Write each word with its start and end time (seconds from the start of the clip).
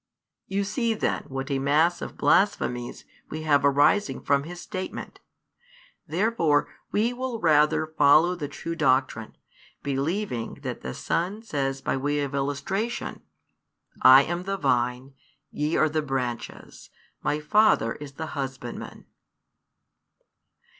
You 0.47 0.63
see 0.63 0.95
then 0.95 1.25
what 1.27 1.51
a 1.51 1.59
mass 1.59 2.01
of 2.01 2.17
blasphemies 2.17 3.05
we 3.29 3.43
have 3.43 3.63
arising 3.63 4.19
from 4.23 4.45
his 4.45 4.59
statement. 4.59 5.19
Therefore 6.07 6.69
we 6.91 7.13
will 7.13 7.39
rather 7.39 7.85
follow 7.85 8.33
the 8.33 8.47
true 8.47 8.73
doctrine, 8.73 9.37
believing 9.83 10.55
that 10.63 10.81
the 10.81 10.95
Son 10.95 11.43
says 11.43 11.83
by 11.83 11.97
way 11.97 12.21
of 12.21 12.33
illustration: 12.33 13.21
"I 14.01 14.23
am 14.23 14.41
the 14.45 14.57
Vine, 14.57 15.13
ye 15.51 15.77
are 15.77 15.87
the 15.87 16.01
branches, 16.01 16.89
My 17.21 17.39
Father 17.39 17.93
is 17.93 18.13
the 18.13 18.29
Husbandman." 18.33 19.05